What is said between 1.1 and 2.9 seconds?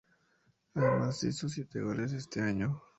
hizo siete goles este año.